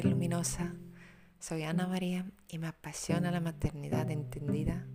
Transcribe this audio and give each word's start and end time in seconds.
luminosa. 0.00 0.74
Soy 1.38 1.64
Ana 1.64 1.86
María 1.86 2.24
y 2.48 2.58
me 2.58 2.68
apasiona 2.68 3.30
la 3.30 3.40
maternidad 3.40 4.10
entendida 4.10 4.86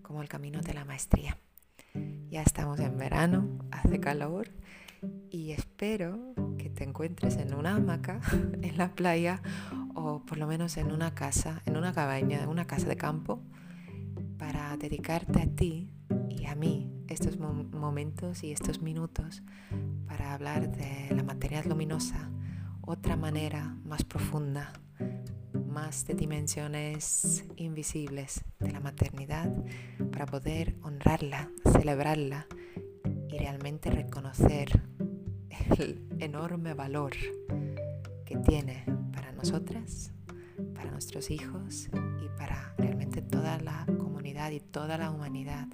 como 0.00 0.22
el 0.22 0.28
camino 0.28 0.62
de 0.62 0.72
la 0.72 0.86
maestría. 0.86 1.36
Ya 2.30 2.42
estamos 2.42 2.80
en 2.80 2.96
verano, 2.96 3.58
hace 3.70 4.00
calor 4.00 4.48
y 5.28 5.50
espero 5.50 6.34
que 6.56 6.70
te 6.70 6.84
encuentres 6.84 7.36
en 7.36 7.52
una 7.52 7.76
hamaca, 7.76 8.20
en 8.62 8.78
la 8.78 8.94
playa 8.94 9.42
o 9.94 10.24
por 10.24 10.38
lo 10.38 10.46
menos 10.46 10.78
en 10.78 10.92
una 10.92 11.14
casa, 11.14 11.60
en 11.66 11.76
una 11.76 11.92
cabaña, 11.92 12.42
en 12.42 12.48
una 12.48 12.66
casa 12.66 12.88
de 12.88 12.96
campo 12.96 13.42
para 14.38 14.74
dedicarte 14.78 15.42
a 15.42 15.46
ti 15.46 15.90
y 16.30 16.46
a 16.46 16.54
mí 16.54 16.90
estos 17.08 17.38
momentos 17.38 18.42
y 18.42 18.52
estos 18.52 18.80
minutos 18.80 19.42
para 20.06 20.32
hablar 20.32 20.74
de 20.74 21.14
la 21.14 21.22
maternidad 21.22 21.66
luminosa 21.66 22.31
otra 22.84 23.16
manera 23.16 23.76
más 23.84 24.04
profunda, 24.04 24.72
más 25.66 26.04
de 26.06 26.14
dimensiones 26.14 27.44
invisibles 27.56 28.44
de 28.58 28.72
la 28.72 28.80
maternidad 28.80 29.50
para 30.10 30.26
poder 30.26 30.76
honrarla, 30.82 31.48
celebrarla 31.72 32.46
y 33.28 33.38
realmente 33.38 33.90
reconocer 33.90 34.82
el 35.78 36.04
enorme 36.18 36.74
valor 36.74 37.12
que 38.24 38.36
tiene 38.38 38.84
para 39.12 39.32
nosotras, 39.32 40.12
para 40.74 40.90
nuestros 40.90 41.30
hijos 41.30 41.88
y 42.20 42.28
para 42.36 42.74
realmente 42.78 43.22
toda 43.22 43.58
la 43.60 43.86
comunidad 43.86 44.50
y 44.50 44.60
toda 44.60 44.98
la 44.98 45.10
humanidad 45.10 45.68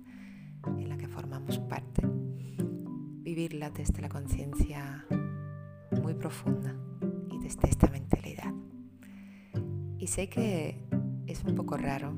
en 0.67 0.89
la 0.89 0.99
que 0.99 1.09
formamos 1.09 1.59
parte. 1.59 2.03
Vivirla 2.07 3.71
desde 3.71 4.01
la 4.03 4.09
conciencia 4.09 5.07
muy 6.03 6.15
profunda 6.15 6.75
esta 7.49 7.89
mentalidad. 7.89 8.53
Y 9.99 10.07
sé 10.07 10.29
que 10.29 10.85
es 11.27 11.43
un 11.45 11.55
poco 11.55 11.77
raro, 11.77 12.15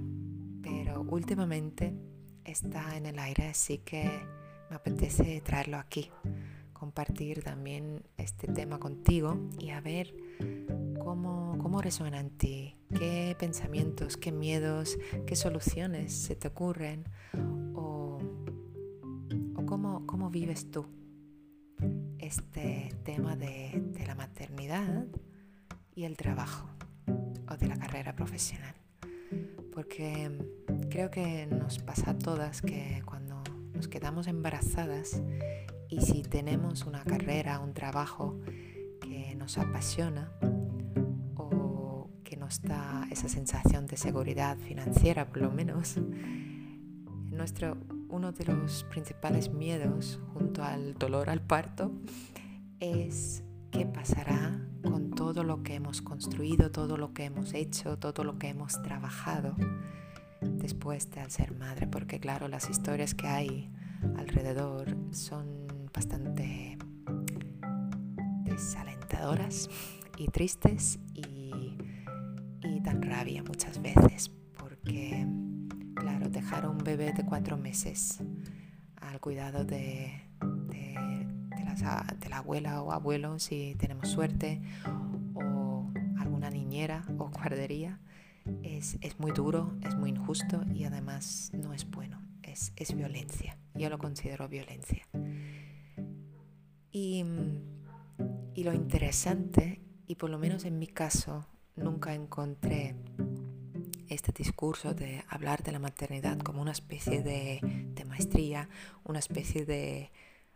pero 0.62 1.02
últimamente 1.02 1.94
está 2.44 2.96
en 2.96 3.06
el 3.06 3.18
aire, 3.18 3.48
así 3.48 3.78
que 3.78 4.10
me 4.68 4.76
apetece 4.76 5.40
traerlo 5.40 5.78
aquí, 5.78 6.10
compartir 6.72 7.42
también 7.42 8.02
este 8.16 8.48
tema 8.48 8.78
contigo 8.78 9.38
y 9.58 9.70
a 9.70 9.80
ver 9.80 10.14
cómo, 10.98 11.56
cómo 11.58 11.80
resuena 11.80 12.18
en 12.20 12.30
ti, 12.30 12.76
qué 12.94 13.36
pensamientos, 13.38 14.16
qué 14.16 14.32
miedos, 14.32 14.98
qué 15.26 15.36
soluciones 15.36 16.12
se 16.12 16.34
te 16.34 16.48
ocurren 16.48 17.04
o, 17.74 18.18
o 19.54 19.66
cómo, 19.66 20.06
cómo 20.06 20.30
vives 20.30 20.70
tú 20.70 20.86
este 22.30 22.94
tema 23.02 23.34
de, 23.34 23.82
la 24.06 24.14
maternidad 24.14 25.04
y 25.96 26.04
el 26.04 26.16
trabajo 26.16 26.68
o 27.50 27.56
de 27.56 27.66
la 27.66 27.76
carrera 27.76 28.14
profesional. 28.14 28.74
Porque 29.74 30.30
creo 30.90 31.10
que 31.10 31.46
nos 31.46 31.80
pasa 31.80 32.12
a 32.12 32.18
todas 32.18 32.62
que 32.62 33.02
cuando 33.04 33.42
nos 33.74 33.88
quedamos 33.88 34.28
embarazadas 34.28 35.20
y 35.88 36.02
si 36.02 36.22
tenemos 36.22 36.86
una 36.86 37.02
carrera, 37.02 37.58
un 37.58 37.74
trabajo 37.74 38.38
que 39.00 39.34
nos 39.34 39.58
apasiona 39.58 40.30
o 41.34 42.10
que 42.22 42.36
nos 42.36 42.62
da 42.62 43.08
esa 43.10 43.28
sensación 43.28 43.88
de 43.88 43.96
seguridad 43.96 44.56
financiera 44.56 45.26
por 45.26 45.38
lo 45.38 45.50
menos, 45.50 45.96
nuestro 47.32 47.76
uno 48.10 48.32
de 48.32 48.44
los 48.44 48.84
principales 48.84 49.50
miedos 49.50 50.20
junto 50.34 50.62
al 50.62 50.94
dolor 50.94 51.30
al 51.30 51.40
parto 51.40 51.92
es 52.80 53.44
qué 53.70 53.86
pasará 53.86 54.60
con 54.82 55.10
todo 55.10 55.44
lo 55.44 55.62
que 55.62 55.74
hemos 55.74 56.02
construido, 56.02 56.70
todo 56.70 56.96
lo 56.96 57.12
que 57.12 57.24
hemos 57.24 57.54
hecho, 57.54 57.98
todo 57.98 58.24
lo 58.24 58.38
que 58.38 58.48
hemos 58.48 58.82
trabajado 58.82 59.54
después 60.40 61.10
de 61.10 61.28
ser 61.30 61.54
madre, 61.54 61.86
porque 61.86 62.18
claro, 62.18 62.48
las 62.48 62.70
historias 62.70 63.14
que 63.14 63.26
hay 63.26 63.70
alrededor 64.16 64.96
son 65.12 65.66
bastante 65.92 66.78
desalentadoras 68.44 69.68
y 70.16 70.26
tristes 70.28 70.98
y, 71.14 71.76
y 72.62 72.80
dan 72.80 73.02
rabia 73.02 73.42
muchas 73.42 73.80
veces, 73.82 74.30
porque 74.56 75.26
dejar 76.28 76.64
a 76.64 76.68
un 76.68 76.78
bebé 76.78 77.12
de 77.12 77.24
cuatro 77.24 77.56
meses 77.56 78.20
al 78.96 79.20
cuidado 79.20 79.64
de, 79.64 80.12
la 82.28 82.38
abuela 82.38 82.82
o 82.82 82.92
abuelo 82.92 83.38
si 83.38 83.74
tenemos 83.78 84.08
suerte, 84.08 84.60
o 85.34 85.90
alguna 86.18 86.50
niñera 86.50 87.04
o 87.18 87.30
guardería, 87.30 88.00
es, 88.62 88.98
muy 89.18 89.32
duro, 89.32 89.72
es 89.82 89.96
muy 89.96 90.10
injusto 90.10 90.62
y 90.74 90.84
además 90.84 91.50
no 91.54 91.72
es 91.72 91.88
bueno, 91.88 92.22
es, 92.42 92.72
es 92.76 92.94
violencia. 92.94 93.56
Yo 93.74 93.88
lo 93.88 93.98
considero 93.98 94.48
violencia. 94.48 95.06
Y, 96.92 97.24
y 98.54 98.64
lo 98.64 98.74
interesante, 98.74 99.80
y 100.06 100.16
por 100.16 100.30
lo 100.30 100.38
menos 100.38 100.64
en 100.64 100.78
mi 100.78 100.86
caso, 100.86 101.46
nunca 101.76 102.14
encontré 102.14 102.94
este 104.10 104.32
discurso 104.32 104.92
de 104.92 105.24
hablar 105.28 105.62
de 105.62 105.72
la 105.72 105.78
maternidad 105.78 106.38
como 106.38 106.60
una 106.60 106.72
especie 106.72 107.22
de, 107.22 107.60
maestría, 108.06 108.68
una 109.04 109.20
especie 109.20 109.64
de 109.64 110.10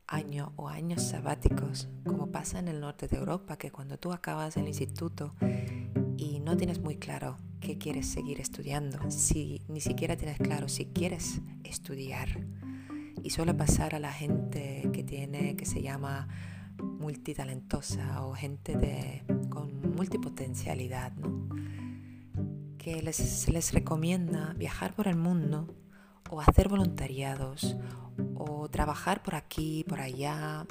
año 0.07 0.53
o 0.57 0.69
años 0.69 1.03
sabáticos, 1.03 1.89
como 2.05 2.33
pasa 2.33 2.59
en 2.59 2.69
el 2.69 2.81
norte 2.81 3.07
de 3.07 3.17
Europa, 3.17 3.57
que 3.57 3.71
cuando 3.71 3.97
tú 3.97 4.13
acabas 4.13 4.57
el 4.57 4.67
instituto 4.67 5.33
y 6.17 6.41
no 6.41 6.57
tienes 6.57 6.81
muy 6.81 6.97
claro 6.97 7.37
qué 7.61 7.79
quieres 7.79 8.09
seguir 8.09 8.41
estudiando, 8.41 9.11
si 9.11 9.63
ni 9.69 9.81
siquiera 9.81 10.17
tienes 10.17 10.39
claro 10.39 10.69
si 10.69 10.87
quieres 10.87 11.41
estudiar, 11.63 12.45
y 13.23 13.31
suele 13.31 13.55
pasar 13.55 13.95
a 13.95 13.99
la 13.99 14.13
gente 14.13 14.91
que 14.93 15.03
tiene, 15.03 15.57
que 15.57 15.65
se 15.65 15.81
llama 15.81 16.29
multitalentosa 16.79 18.27
o 18.27 18.35
gente 18.35 18.77
de, 18.77 19.23
con 19.49 19.95
multipotencialidad, 19.95 21.13
¿no? 21.13 21.49
Que 22.85 23.01
les, 23.01 23.17
se 23.17 23.51
les 23.51 23.73
recomienda 23.73 24.53
viajar 24.59 24.95
por 24.95 25.09
el 25.09 25.17
mundo 25.17 25.75
o 26.29 26.43
hacer 26.43 26.69
voluntariados 26.69 27.79
o 28.35 28.69
trabajar 28.69 29.23
por 29.23 29.37
aquí, 29.37 29.87
por 29.89 30.01
allá. 30.01 30.67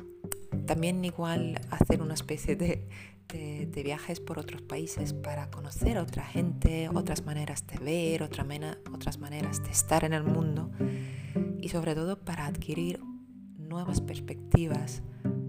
También 0.68 1.04
igual 1.04 1.60
hacer 1.72 2.04
una 2.04 2.14
especie 2.14 2.56
de, 2.56 2.88
de, 3.30 3.84
viajes 3.84 4.20
por 4.20 4.38
otros 4.38 4.62
países 4.62 5.12
para 5.12 5.50
conocer 5.50 5.98
a 5.98 6.04
otra 6.04 6.24
gente, 6.24 6.88
otras 6.94 7.26
maneras 7.26 7.66
de 7.66 7.80
ver, 7.80 8.22
otra 8.22 8.46
otras 8.94 9.18
maneras 9.18 9.64
de 9.64 9.72
estar 9.72 10.04
en 10.04 10.14
el 10.14 10.24
mundo 10.24 10.70
y 11.60 11.70
sobre 11.70 11.96
todo 11.96 12.20
para 12.24 12.46
adquirir 12.46 13.02
nuevas 13.58 14.02
perspectivas 14.02 15.02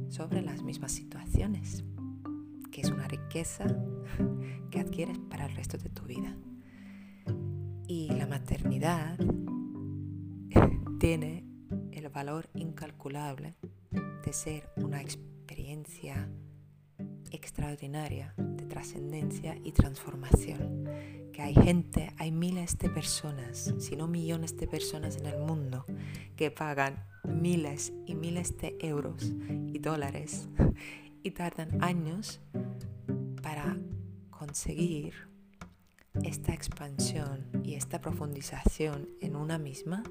sobre 0.08 0.40
las 0.40 0.62
mismas 0.62 0.92
situaciones, 0.92 1.84
que 2.72 2.80
es 2.80 2.90
una 2.90 3.06
riqueza 3.06 3.66
que 4.70 4.80
adquieres 4.80 5.18
para 5.28 5.44
el 5.44 5.54
resto 5.54 5.76
de 5.76 5.90
tu 5.90 6.04
vida. 6.04 6.34
Y 7.86 8.08
la 8.08 8.26
maternidad 8.26 9.18
tiene 10.98 11.44
el 11.92 12.08
valor 12.08 12.48
incalculable 12.54 13.54
de 14.24 14.32
ser 14.32 14.70
una 14.76 15.00
experiencia 15.00 16.28
extraordinaria 17.30 18.34
de 18.36 18.64
trascendencia 18.64 19.58
y 19.62 19.72
transformación. 19.72 20.84
Que 21.32 21.42
hay 21.42 21.54
gente, 21.54 22.12
hay 22.18 22.30
miles 22.30 22.78
de 22.78 22.88
personas, 22.88 23.74
si 23.78 23.96
no 23.96 24.06
millones 24.06 24.56
de 24.56 24.66
personas 24.68 25.16
en 25.16 25.26
el 25.26 25.38
mundo 25.38 25.84
que 26.36 26.50
pagan 26.50 27.04
miles 27.24 27.92
y 28.06 28.14
miles 28.14 28.56
de 28.58 28.76
euros 28.80 29.34
y 29.72 29.78
dólares 29.78 30.48
y 31.22 31.30
tardan 31.32 31.82
años 31.82 32.40
para 33.42 33.76
conseguir 34.30 35.33
esta 36.22 36.54
expansión 36.54 37.48
y 37.64 37.74
esta 37.74 38.00
profundización 38.00 39.08
en 39.20 39.36
una 39.36 39.58
misma 39.58 40.02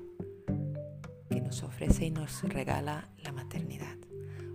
que 1.30 1.42
nos 1.42 1.64
ofrece 1.64 2.06
y 2.06 2.12
nos 2.12 2.44
regala 2.44 3.10
la 3.24 3.32
maternidad. 3.32 3.98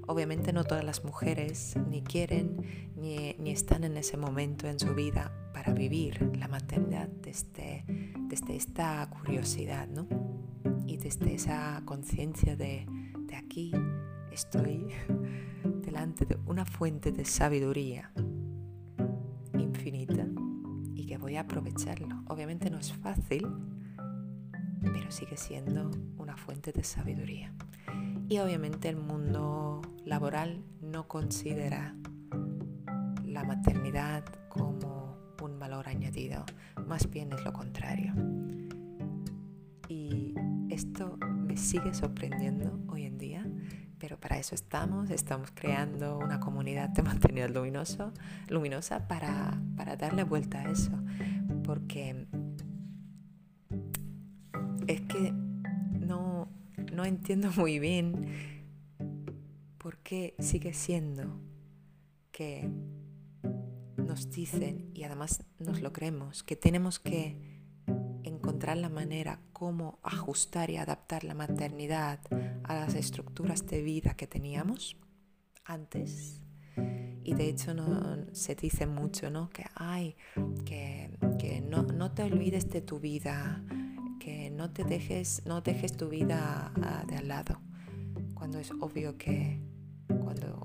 Obviamente 0.07 0.53
no 0.53 0.65
todas 0.65 0.85
las 0.85 1.05
mujeres 1.05 1.77
ni 1.89 2.03
quieren 2.03 2.93
ni, 2.97 3.51
están 3.51 3.85
en 3.85 3.97
ese 3.97 4.17
momento 4.17 4.67
en 4.67 4.79
su 4.79 4.95
vida 4.95 5.33
para 5.53 5.73
vivir 5.73 6.31
la 6.37 6.49
maternidad 6.49 7.09
desde, 7.09 7.85
desde 8.29 8.57
esta 8.57 9.09
curiosidad 9.11 9.89
¿no? 9.89 10.07
y 10.87 10.97
desde 10.97 11.35
esa 11.35 11.83
conciencia 11.85 12.57
de, 12.57 12.87
de 13.19 13.37
aquí 13.37 13.73
estoy 14.31 14.87
delante 15.85 16.25
de 16.25 16.37
una 16.47 16.65
fuente 16.65 17.13
de 17.13 17.25
sabiduría 17.25 18.13
infinita 19.55 19.98
voy 21.29 21.37
a 21.37 21.41
aprovecharlo. 21.41 22.23
Obviamente 22.29 22.71
no 22.71 22.79
es 22.79 22.91
fácil, 22.91 23.47
pero 24.81 25.11
sigue 25.11 25.37
siendo 25.37 25.91
una 26.17 26.39
fuente 26.39 26.73
de 26.73 26.83
sabiduría. 26.83 27.53
Y 28.31 28.39
obviamente 28.39 28.89
el 28.89 28.97
mundo 28.97 29.83
laboral 30.07 30.65
no 30.81 31.07
considera 31.07 31.95
la 33.27 33.45
maternidad 33.45 34.25
como 34.49 35.19
un 35.43 35.59
valor 35.59 35.87
añadido, 35.91 36.47
más 36.87 37.11
bien 37.11 37.31
es 37.35 37.45
lo 37.45 37.53
contrario. 37.53 38.15
Y 39.87 40.35
esto 40.71 41.19
me 41.19 41.59
sigue 41.59 41.93
sorprendiendo 41.93 42.81
hoy 42.89 43.05
en 43.05 43.19
día, 43.19 43.38
pero 43.99 44.19
para 44.19 44.39
eso 44.39 44.55
estamos, 44.55 45.11
estamos 45.11 45.51
creando 45.55 46.19
una 46.19 46.41
comunidad 46.41 46.89
de 46.91 47.03
maternidad 47.05 47.51
luminoso, 47.51 48.13
luminosa 48.49 49.09
para, 49.09 49.61
para 49.77 49.97
darle 49.97 50.25
vuelta 50.25 50.61
a 50.61 50.71
eso, 50.71 50.93
porque 51.65 52.27
es 54.87 55.01
que 55.03 55.33
no, 55.33 56.49
no 56.93 57.05
entiendo 57.05 57.51
muy 57.57 57.79
bien 57.79 58.27
por 59.79 59.99
qué 59.99 60.35
sigue 60.39 60.73
siendo 60.73 61.41
que 62.31 62.71
nos 63.97 64.31
dicen, 64.31 64.91
y 64.95 65.05
además 65.05 65.45
nos 65.59 65.81
lo 65.83 65.93
creemos, 65.93 66.43
que 66.43 66.57
tenemos 66.57 66.99
que 66.99 67.48
encontrar 68.25 68.77
la 68.77 68.89
manera 68.89 69.41
cómo 69.53 69.99
ajustar 70.03 70.71
y 70.71 70.77
adaptar 70.77 71.25
la 71.25 71.35
maternidad 71.35 72.21
a 72.65 72.75
las 72.75 72.95
estructuras 72.95 73.67
de 73.67 73.83
vida 73.83 74.15
que 74.15 74.27
teníamos 74.27 74.97
antes. 75.65 76.41
Y 77.25 77.35
de 77.35 77.49
hecho 77.49 77.75
no, 77.75 78.17
se 78.33 78.55
dice 78.55 78.87
mucho, 78.87 79.31
¿no? 79.31 79.51
Que, 79.51 79.65
ay, 79.75 80.17
que, 80.65 81.11
que 81.39 81.61
no, 81.61 81.83
no, 81.83 82.13
te 82.13 82.23
olvides 82.23 82.71
de 82.71 82.81
tu 82.81 83.01
vida, 83.01 83.63
que 84.19 84.51
no 84.51 84.71
te 84.71 84.85
dejes, 84.85 85.43
no 85.45 85.61
dejes 85.61 85.97
tu 85.97 86.09
vida 86.09 86.73
ah, 86.83 87.05
de 87.07 87.17
al 87.17 87.29
lado. 87.29 87.61
Cuando 88.35 88.59
es 88.59 88.71
obvio 88.71 89.19
que 89.19 89.61
cuando 90.07 90.63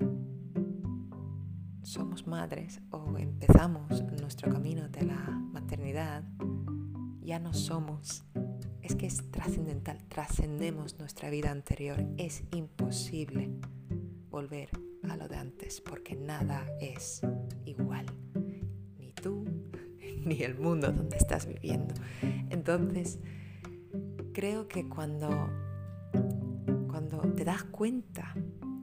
somos 1.82 2.26
madres 2.26 2.80
o 2.90 3.18
empezamos 3.18 4.02
nuestro 4.20 4.50
camino 4.50 4.88
de 4.88 5.02
la 5.02 5.20
maternidad, 5.52 6.24
ya 7.24 7.38
no 7.38 7.54
somos. 7.54 8.24
Es 8.82 8.94
que 8.94 9.06
es 9.06 9.30
trascendental, 9.30 9.98
trascendemos 10.08 10.98
nuestra 10.98 11.30
vida 11.30 11.50
anterior. 11.50 12.04
Es 12.18 12.44
imposible 12.52 13.50
volver 14.30 14.68
a 15.08 15.16
lo 15.16 15.26
de 15.26 15.36
antes 15.36 15.80
porque 15.80 16.14
nada 16.14 16.66
es 16.80 17.22
igual. 17.64 18.06
Ni 18.98 19.12
tú, 19.12 19.44
ni 20.24 20.42
el 20.42 20.56
mundo 20.56 20.92
donde 20.92 21.16
estás 21.16 21.46
viviendo. 21.46 21.94
Entonces, 22.50 23.18
creo 24.32 24.68
que 24.68 24.88
cuando, 24.88 25.48
cuando 26.88 27.20
te 27.34 27.44
das 27.44 27.64
cuenta 27.64 28.34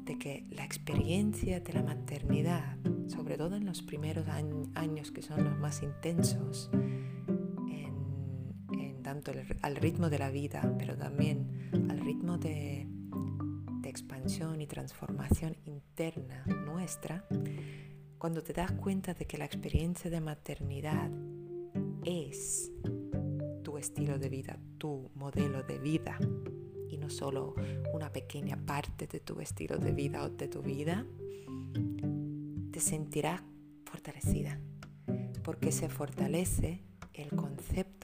de 0.04 0.18
que 0.18 0.48
la 0.50 0.66
experiencia 0.66 1.60
de 1.60 1.74
la 1.74 1.84
maternidad 1.84 2.78
sobre 3.12 3.38
todo 3.38 3.56
en 3.56 3.66
los 3.66 3.82
primeros 3.82 4.28
años 4.28 5.12
que 5.12 5.22
son 5.22 5.44
los 5.44 5.58
más 5.60 5.84
intensos, 5.84 6.70
en, 6.74 7.21
al 9.62 9.76
ritmo 9.76 10.10
de 10.10 10.20
la 10.20 10.30
vida, 10.30 10.76
pero 10.78 10.98
también 10.98 11.70
al 11.90 12.00
ritmo 12.00 12.38
de, 12.38 12.88
de 13.82 13.90
expansión 13.90 14.62
y 14.62 14.68
transformación 14.68 15.58
interna 15.66 16.46
nuestra, 16.66 17.26
cuando 18.18 18.44
te 18.44 18.54
das 18.54 18.72
cuenta 18.74 19.14
de 19.14 19.26
que 19.26 19.38
la 19.38 19.46
experiencia 19.46 20.10
de 20.10 20.22
maternidad 20.22 21.10
es 22.04 22.72
tu 23.64 23.78
estilo 23.78 24.20
de 24.20 24.30
vida, 24.30 24.60
tu 24.78 25.12
modelo 25.16 25.64
de 25.64 25.80
vida, 25.80 26.18
y 26.90 26.98
no 26.98 27.10
solo 27.10 27.56
una 27.94 28.12
pequeña 28.12 28.58
parte 28.66 29.08
de 29.08 29.20
tu 29.20 29.40
estilo 29.40 29.78
de 29.78 29.92
vida 29.92 30.24
o 30.24 30.30
de 30.30 30.48
tu 30.48 30.62
vida, 30.62 31.06
sentirás 32.82 33.42
fortalecida, 33.86 34.60
porque 35.44 35.72
se 35.72 35.88
fortalece 35.88 36.84
el 37.14 37.30
concepto 37.30 38.01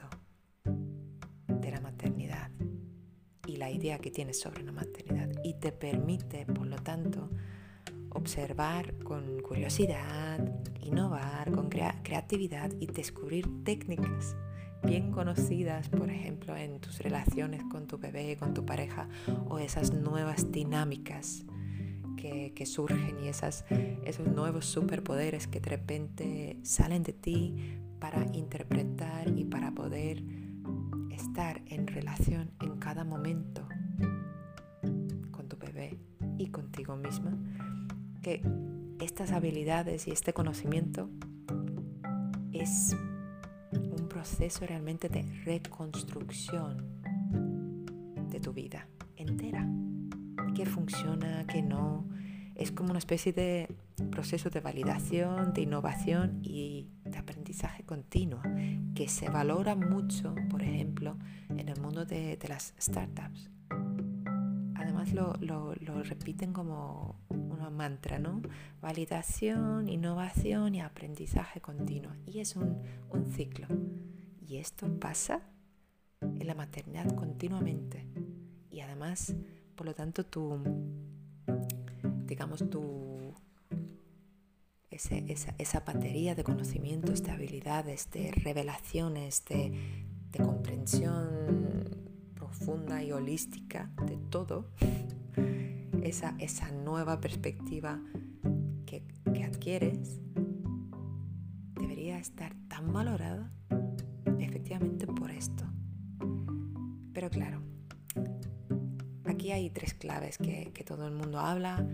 idea 3.70 3.98
que 3.98 4.10
tienes 4.10 4.40
sobre 4.40 4.62
la 4.62 4.72
maternidad 4.72 5.30
y 5.44 5.54
te 5.54 5.72
permite, 5.72 6.46
por 6.46 6.66
lo 6.66 6.76
tanto, 6.76 7.30
observar 8.10 8.98
con 8.98 9.40
curiosidad, 9.40 10.40
innovar 10.82 11.50
con 11.52 11.68
creatividad 11.68 12.72
y 12.80 12.86
descubrir 12.86 13.46
técnicas 13.64 14.36
bien 14.82 15.10
conocidas, 15.10 15.88
por 15.88 16.10
ejemplo, 16.10 16.56
en 16.56 16.80
tus 16.80 17.00
relaciones 17.00 17.62
con 17.70 17.86
tu 17.86 17.98
bebé, 17.98 18.36
con 18.36 18.54
tu 18.54 18.64
pareja, 18.64 19.08
o 19.48 19.58
esas 19.58 19.92
nuevas 19.92 20.52
dinámicas 20.52 21.44
que, 22.16 22.66
surgen 22.66 23.24
y 23.24 23.28
esas, 23.28 23.64
esos 24.04 24.26
nuevos 24.26 24.66
superpoderes 24.66 25.46
que 25.46 25.60
de 25.60 25.70
repente 25.70 26.58
salen 26.62 27.02
de 27.02 27.12
ti 27.12 27.78
para 28.00 28.26
interpretar 28.32 29.28
y 29.36 29.44
para 29.44 29.72
poder 29.72 30.22
estar 31.18 31.62
en 31.66 31.86
relación 31.86 32.50
en 32.60 32.78
cada 32.78 33.04
momento 33.04 33.66
con 35.30 35.48
tu 35.48 35.56
bebé 35.56 35.98
y 36.38 36.48
contigo 36.48 36.96
misma, 36.96 37.36
que 38.22 38.42
estas 39.00 39.32
habilidades 39.32 40.08
y 40.08 40.12
este 40.12 40.32
conocimiento 40.32 41.10
es 42.52 42.96
un 43.72 44.08
proceso 44.08 44.66
realmente 44.66 45.08
de 45.08 45.22
reconstrucción 45.44 47.02
de 48.30 48.40
tu 48.40 48.52
vida 48.52 48.86
entera 49.16 49.68
qué 50.58 50.66
funciona, 50.66 51.46
qué 51.46 51.62
no. 51.62 52.04
Es 52.56 52.72
como 52.72 52.90
una 52.90 52.98
especie 52.98 53.32
de 53.32 53.68
proceso 54.10 54.50
de 54.50 54.58
validación, 54.60 55.52
de 55.52 55.60
innovación 55.60 56.40
y 56.42 56.88
de 57.04 57.16
aprendizaje 57.16 57.37
continuo 57.86 58.40
que 58.94 59.08
se 59.08 59.28
valora 59.28 59.74
mucho, 59.74 60.34
por 60.50 60.62
ejemplo, 60.62 61.16
en 61.48 61.68
el 61.68 61.80
mundo 61.80 62.04
de, 62.04 62.38
las 62.48 62.74
startups. 62.80 63.50
Además 64.74 65.12
lo, 65.12 65.34
repiten 66.02 66.52
como 66.52 67.20
una 67.28 67.70
mantra, 67.70 68.18
¿no? 68.18 68.40
Validación, 68.80 69.88
innovación 69.88 70.74
y 70.74 70.80
aprendizaje 70.80 71.60
continuo. 71.60 72.12
Y 72.26 72.40
es 72.40 72.56
un, 72.56 72.82
un 73.10 73.26
ciclo. 73.32 73.66
Y 74.40 74.56
esto 74.56 74.88
pasa 74.98 75.42
en 76.20 76.46
la 76.46 76.54
maternidad 76.54 77.14
continuamente. 77.14 78.06
Y 78.70 78.80
además 78.80 79.34
por 79.78 79.86
lo 79.86 79.94
tanto, 79.94 80.26
tu, 80.26 80.58
digamos, 82.26 82.68
tu, 82.68 83.17
esa, 84.98 85.54
esa, 85.58 85.80
batería 85.80 86.34
de 86.34 86.44
conocimientos, 86.44 87.22
de 87.22 87.30
habilidades, 87.30 88.10
de 88.10 88.32
revelaciones, 88.32 89.44
de, 89.46 90.06
comprensión 90.44 91.88
profunda 92.34 93.02
y 93.02 93.10
holística 93.10 93.90
de 94.06 94.16
todo, 94.30 94.70
esa, 96.02 96.70
nueva 96.84 97.20
perspectiva 97.20 98.00
que 98.86 99.44
adquieres, 99.44 100.20
debería 101.74 102.18
estar 102.18 102.54
tan 102.68 102.92
valorada 102.92 103.50
efectivamente 104.38 105.06
por 105.06 105.30
esto. 105.30 105.64
Pero 107.12 107.30
claro, 107.30 107.62
aquí 109.24 109.52
hay 109.52 109.70
tres 109.70 109.94
claves 109.94 110.38
que, 110.38 110.72
todo 110.86 111.06
el 111.06 111.14
mundo 111.14 111.38
habla 111.38 111.86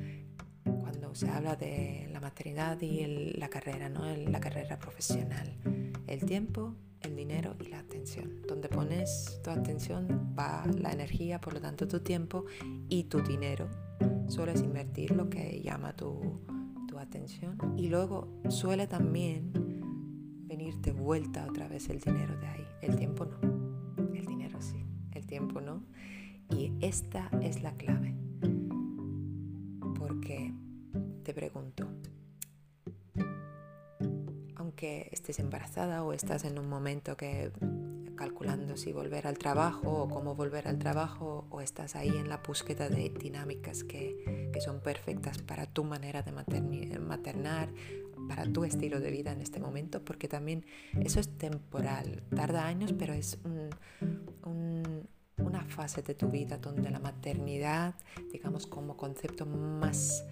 se 1.15 1.31
habla 1.31 1.55
de 1.55 2.09
la 2.13 2.21
maternidad 2.21 2.81
y 2.81 3.33
la 3.39 3.49
carrera, 3.49 3.89
¿no? 3.89 4.05
la 4.05 4.41
carrera 4.41 4.79
profesional. 4.79 5.57
El 6.09 6.25
tiempo, 6.25 6.75
el 7.03 7.15
dinero 7.15 7.55
y 7.65 7.69
la 7.69 7.79
atención. 7.79 8.43
Donde 8.49 8.69
pones 8.69 9.41
tu 9.43 9.51
atención 9.51 10.35
va 10.39 10.67
la 10.77 10.93
energía, 10.93 11.41
por 11.41 11.55
lo 11.55 11.61
tanto 11.61 11.87
tu 11.87 12.01
tiempo 12.01 12.45
y 12.89 13.05
tu 13.05 13.23
dinero. 13.23 13.71
Sueles 14.29 14.61
invertir 14.63 15.13
lo 15.13 15.31
que 15.31 15.61
llama 15.63 15.95
tu, 15.95 16.41
tu 16.89 16.99
atención 16.99 17.57
y 17.77 17.89
luego 17.89 18.29
suele 18.49 18.87
también 18.89 19.53
venir 20.47 20.75
de 20.79 20.93
vuelta 20.93 21.47
otra 21.49 21.69
vez 21.69 21.89
el 21.91 22.01
dinero 22.01 22.37
de 22.39 22.47
ahí. 22.49 22.67
El 22.83 22.97
tiempo 22.97 23.25
no. 23.25 23.39
El 24.13 24.27
dinero 24.27 24.61
sí. 24.61 24.85
El 25.13 25.27
tiempo 25.27 25.61
no. 25.61 25.85
Y 26.51 26.73
esta 26.81 27.31
es 27.41 27.63
la 27.63 27.73
clave. 27.75 28.24
Te 31.25 31.33
pregunto, 31.33 31.89
aunque 34.57 35.09
estés 35.11 35.39
embarazada 35.39 36.05
o 36.05 36.13
estás 36.13 36.45
en 36.45 36.59
un 36.59 36.69
momento 36.69 37.17
que 37.17 37.51
calculando 38.15 38.77
si 38.77 38.93
volver 38.93 39.27
al 39.27 39.39
trabajo 39.39 39.91
o 39.91 40.09
cómo 40.09 40.35
volver 40.35 40.69
al 40.69 40.79
trabajo 40.79 41.47
o 41.51 41.63
estás 41.63 41.97
ahí 41.97 42.11
en 42.11 42.29
la 42.29 42.37
búsqueda 42.37 42.89
de 42.89 43.09
dinámicas 43.09 43.85
que, 43.85 44.51
que 44.53 44.61
son 44.61 44.81
perfectas 44.81 45.39
para 45.39 45.67
tu 45.67 45.83
manera 45.83 46.23
de 46.23 46.31
maternar, 47.01 47.71
para 48.29 48.45
tu 48.45 48.65
estilo 48.65 49.01
de 49.01 49.11
vida 49.11 49.33
en 49.33 49.41
este 49.41 49.61
momento, 49.61 50.05
porque 50.05 50.29
también 50.29 50.67
eso 51.01 51.21
es 51.21 51.39
temporal, 51.39 52.23
tarda 52.37 52.67
años, 52.67 52.93
pero 52.93 53.15
es 53.15 53.39
un, 53.45 53.71
un, 54.45 55.09
una 55.39 55.65
fase 55.65 56.03
de 56.03 56.15
tu 56.15 56.29
vida 56.29 56.59
donde 56.59 56.91
la 56.91 57.01
maternidad, 57.01 57.95
digamos 58.31 58.67
como 58.67 58.97
concepto 58.97 59.47
más, 59.47 60.25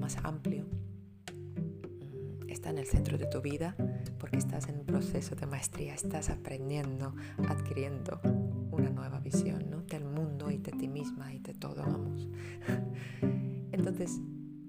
más 0.00 0.16
amplio, 0.22 0.64
mm, 0.64 2.48
está 2.48 2.70
en 2.70 2.78
el 2.78 2.86
centro 2.86 3.18
de 3.18 3.26
tu 3.26 3.40
vida 3.40 3.76
porque 4.18 4.36
estás 4.36 4.68
en 4.68 4.78
un 4.78 4.86
proceso 4.86 5.34
de 5.34 5.46
maestría, 5.46 5.94
estás 5.94 6.30
aprendiendo, 6.30 7.14
adquiriendo 7.48 8.20
una 8.70 8.90
nueva 8.90 9.20
visión 9.20 9.70
¿no? 9.70 9.82
del 9.82 10.04
mundo 10.04 10.50
y 10.50 10.58
de 10.58 10.72
ti 10.72 10.88
misma 10.88 11.32
y 11.32 11.38
de 11.40 11.54
todo, 11.54 11.82
vamos. 11.82 12.28
Entonces, 13.72 14.20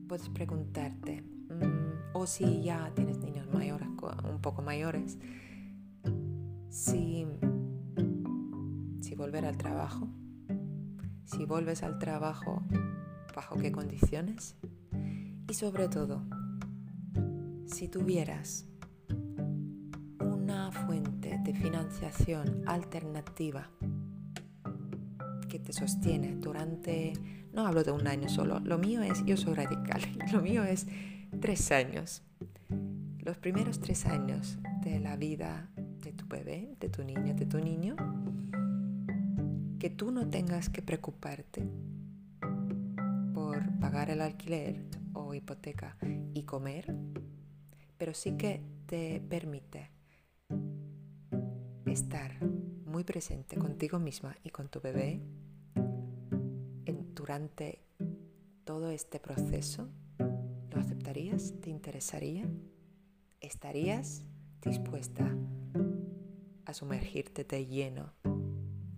puedes 0.07 0.29
preguntarte, 0.29 1.21
mm, 1.21 2.15
o 2.15 2.25
si 2.25 2.63
ya 2.63 2.91
tienes 2.95 3.19
niños 3.19 3.47
mayores, 3.53 3.87
un 4.23 4.41
poco 4.41 4.61
mayores, 4.61 5.17
si, 6.69 7.27
si 9.01 9.15
volver 9.15 9.45
al 9.45 9.57
trabajo, 9.57 10.07
si 11.25 11.45
vuelves 11.45 11.83
al 11.83 11.99
trabajo, 11.99 12.63
bajo 13.35 13.57
qué 13.57 13.71
condiciones 13.71 14.55
y 15.47 15.53
sobre 15.53 15.87
todo, 15.87 16.23
si 17.65 17.87
tuvieras 17.87 18.65
una 20.19 20.71
fuente 20.71 21.39
de 21.43 21.53
financiación 21.53 22.63
alternativa 22.67 23.69
que 25.49 25.59
te 25.59 25.73
sostiene 25.73 26.35
durante, 26.35 27.13
no 27.51 27.67
hablo 27.67 27.83
de 27.83 27.91
un 27.91 28.07
año 28.07 28.29
solo, 28.29 28.59
lo 28.59 28.77
mío 28.77 29.01
es, 29.01 29.23
yo 29.25 29.37
soy 29.37 29.53
radical, 29.53 30.01
lo 30.31 30.41
mío 30.41 30.63
es 30.63 30.87
tres 31.39 31.71
años. 31.71 32.23
Los 33.19 33.37
primeros 33.37 33.79
tres 33.79 34.05
años 34.05 34.57
de 34.83 34.99
la 34.99 35.15
vida 35.15 35.69
de 35.77 36.11
tu 36.11 36.27
bebé, 36.27 36.75
de 36.79 36.89
tu 36.89 37.03
niña, 37.03 37.33
de 37.33 37.45
tu 37.45 37.59
niño, 37.59 37.95
que 39.79 39.89
tú 39.89 40.11
no 40.11 40.27
tengas 40.27 40.69
que 40.69 40.81
preocuparte 40.81 41.67
por 43.33 43.79
pagar 43.79 44.09
el 44.09 44.21
alquiler 44.21 45.02
o 45.13 45.33
hipoteca 45.33 45.97
y 46.33 46.43
comer, 46.43 46.93
pero 47.97 48.13
sí 48.13 48.37
que 48.37 48.63
te 48.85 49.21
permite 49.21 49.91
estar 51.85 52.43
muy 52.85 53.03
presente 53.03 53.57
contigo 53.57 53.99
misma 53.99 54.35
y 54.43 54.49
con 54.49 54.69
tu 54.69 54.81
bebé 54.81 55.21
durante 57.23 57.79
todo 58.65 58.89
este 58.89 59.19
proceso. 59.19 59.87
¿Lo 60.17 60.79
aceptarías? 60.79 61.53
¿Te 61.61 61.69
interesaría? 61.69 62.49
¿Estarías 63.39 64.23
dispuesta 64.61 65.33
a 66.65 66.73
sumergirte 66.73 67.43
de 67.43 67.65
lleno 67.65 68.13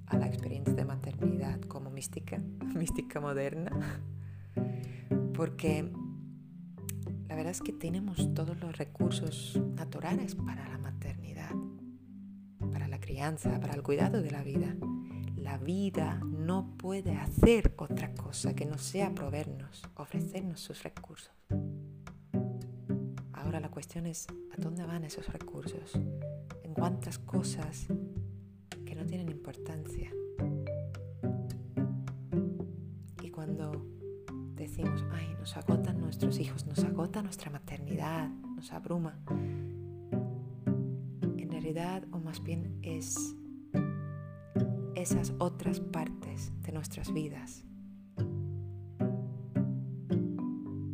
a 0.07 0.17
la 0.17 0.27
experiencia 0.27 0.73
de 0.73 0.85
maternidad 0.85 1.61
como 1.61 1.89
mística, 1.89 2.37
mística 2.75 3.19
moderna? 3.19 3.71
Porque 5.33 5.91
la 7.35 7.39
verdad 7.39 7.51
es 7.51 7.61
que 7.61 7.73
tenemos 7.73 8.33
todos 8.33 8.57
los 8.61 8.77
recursos 8.77 9.59
naturales 9.75 10.35
para 10.35 10.69
la 10.69 10.77
maternidad, 10.77 11.51
para 12.71 12.87
la 12.87 13.01
crianza, 13.01 13.59
para 13.59 13.73
el 13.73 13.83
cuidado 13.83 14.21
de 14.21 14.31
la 14.31 14.41
vida. 14.41 14.73
La 15.35 15.57
vida 15.57 16.21
no 16.23 16.77
puede 16.77 17.17
hacer 17.17 17.73
otra 17.75 18.13
cosa 18.13 18.55
que 18.55 18.63
no 18.63 18.77
sea 18.77 19.13
proveernos, 19.13 19.83
ofrecernos 19.95 20.61
sus 20.61 20.81
recursos. 20.83 21.33
Ahora 23.33 23.59
la 23.59 23.69
cuestión 23.69 24.05
es, 24.05 24.27
¿a 24.53 24.61
dónde 24.61 24.85
van 24.85 25.03
esos 25.03 25.27
recursos? 25.27 25.93
¿En 26.63 26.73
cuántas 26.73 27.19
cosas 27.19 27.87
que 28.85 28.95
no 28.95 29.05
tienen 29.05 29.27
importancia? 29.27 30.09
Nos 35.45 35.57
agotan 35.57 36.01
nuestros 36.01 36.39
hijos, 36.39 36.65
nos 36.65 36.83
agota 36.83 37.21
nuestra 37.21 37.51
maternidad, 37.51 38.29
nos 38.55 38.73
abruma. 38.73 39.19
En 41.37 41.51
realidad, 41.51 42.03
o 42.09 42.17
más 42.17 42.41
bien 42.41 42.79
es 42.81 43.35
esas 44.95 45.33
otras 45.37 45.81
partes 45.81 46.51
de 46.63 46.71
nuestras 46.71 47.13
vidas 47.13 47.63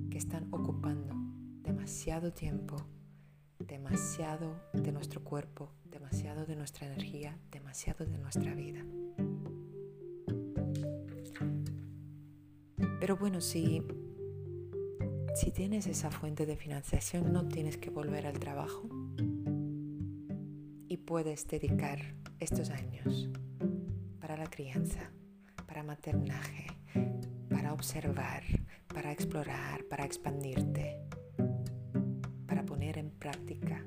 que 0.10 0.18
están 0.18 0.50
ocupando 0.52 1.16
demasiado 1.64 2.34
tiempo, 2.34 2.76
demasiado 3.58 4.62
de 4.74 4.92
nuestro 4.92 5.24
cuerpo, 5.24 5.72
demasiado 5.86 6.46
de 6.46 6.58
nuestra 6.58 6.88
energía, 6.88 7.40
demasiado 7.52 8.06
de 8.06 8.18
nuestra 8.18 8.54
vida. 8.54 8.84
Pero 13.00 13.16
bueno, 13.16 13.40
si, 13.40 13.82
si 15.34 15.52
tienes 15.52 15.88
esa 15.88 16.12
fuente 16.12 16.46
de 16.46 16.56
financiación, 16.56 17.32
no 17.32 17.48
tienes 17.48 17.78
que 17.78 17.90
volver 17.90 18.28
al 18.28 18.40
trabajo 18.40 18.90
y 20.88 20.98
puedes 20.98 21.48
dedicar 21.48 22.00
estos 22.40 22.70
años 22.70 23.30
para 24.20 24.38
la 24.38 24.50
crianza, 24.50 25.12
para 25.68 25.84
maternaje, 25.84 26.68
para 27.50 27.74
observar, 27.74 28.44
para 28.94 29.12
explorar, 29.12 29.86
para 29.86 30.06
expandirte, 30.06 30.98
para 32.48 32.66
poner 32.66 32.98
en 32.98 33.12
práctica 33.12 33.86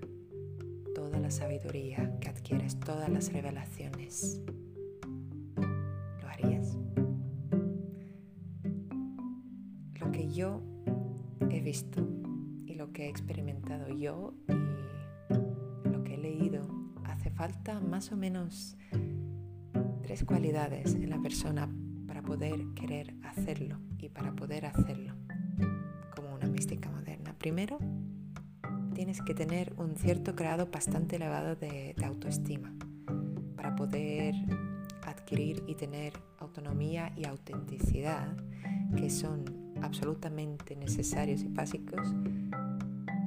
toda 0.95 1.19
la 1.19 1.31
sabiduría 1.31 2.19
que 2.21 2.29
adquieres, 2.29 2.79
todas 2.81 3.09
las 3.09 3.33
revelaciones. 3.33 4.41
Yo 10.35 10.61
he 10.61 10.74
visto 11.65 12.07
y 12.67 12.75
lo 12.75 12.93
que 12.93 13.07
he 13.07 13.09
experimentado 13.09 13.89
yo 13.89 14.35
y 14.49 15.89
lo 15.89 16.05
que 16.05 16.15
he 16.15 16.19
leído, 16.19 16.69
hace 17.05 17.31
falta 17.31 17.81
más 17.81 18.13
o 18.13 18.17
menos 18.19 18.77
tres 20.03 20.25
cualidades 20.25 20.95
en 20.95 21.09
la 21.09 21.19
persona 21.23 21.67
para 22.07 22.21
poder 22.21 22.67
querer 22.75 23.15
hacerlo 23.25 23.79
y 23.99 24.11
para 24.11 24.37
poder 24.37 24.67
hacerlo 24.67 25.15
como 26.15 26.35
una 26.35 26.47
mística 26.49 26.91
moderna. 26.91 27.35
Primero, 27.39 27.79
tienes 28.95 29.23
que 29.23 29.35
tener 29.35 29.73
un 29.79 29.97
cierto 29.97 30.35
grado 30.35 30.69
bastante 30.71 31.17
elevado 31.17 31.57
de, 31.57 31.95
de 31.97 32.05
autoestima 32.05 32.75
para 33.57 33.75
poder 33.75 34.35
adquirir 35.07 35.65
y 35.67 35.77
tener 35.77 36.13
autonomía 36.39 37.11
y 37.17 37.25
autenticidad, 37.25 38.37
que 38.99 39.09
son 39.09 39.64
absolutamente 39.85 40.77
necesarios 40.77 41.43
y 41.43 41.49
básicos 41.49 42.15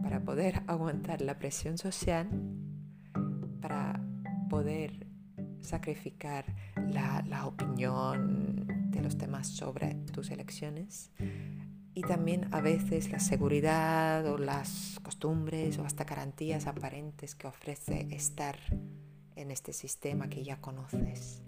para 0.03 0.21
poder 0.21 0.63
aguantar 0.67 1.21
la 1.21 1.37
presión 1.37 1.77
social, 1.77 2.29
para 3.61 4.01
poder 4.49 5.07
sacrificar 5.61 6.45
la, 6.75 7.45
opinión 7.45 8.67
de 8.91 9.01
los 9.01 9.17
demás 9.17 9.47
sobre 9.47 9.95
tus 10.11 10.31
elecciones 10.31 11.11
y 11.93 12.01
también 12.01 12.47
a 12.53 12.61
veces 12.61 13.11
la 13.11 13.19
seguridad 13.19 14.25
o 14.27 14.37
las 14.37 14.99
costumbres 15.03 15.77
o 15.79 15.83
hasta 15.83 16.03
garantías 16.03 16.67
aparentes 16.67 17.35
que 17.35 17.47
ofrece 17.47 18.07
estar 18.11 18.57
en 19.35 19.51
este 19.51 19.73
sistema 19.73 20.29
que 20.29 20.43
ya 20.43 20.61
conoces 20.61 21.43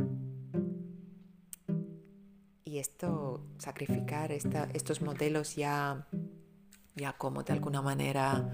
y 2.70 2.78
esto, 2.78 3.42
sacrificar 3.58 4.32
estos 4.32 5.02
modelos 5.02 5.56
ya, 5.56 6.08
ya 6.96 7.14
como 7.14 7.42
de 7.42 7.54
alguna 7.54 7.82
manera 7.82 8.48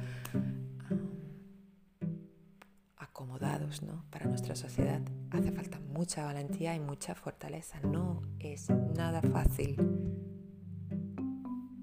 acomodados 2.96 3.84
¿no? 3.84 4.06
para 4.10 4.28
nuestra 4.28 4.56
sociedad, 4.56 5.02
hace 5.32 5.52
falta 5.52 5.82
mucha 5.82 6.24
valentía 6.24 6.74
y 6.76 6.80
mucha 6.80 7.14
fortaleza. 7.14 7.82
No 7.82 8.22
es 8.40 8.70
nada 8.70 9.22
fácil, 9.22 9.76